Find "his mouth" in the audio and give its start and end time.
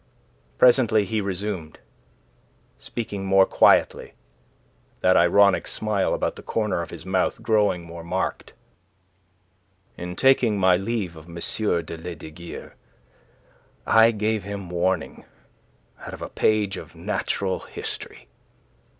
6.89-7.43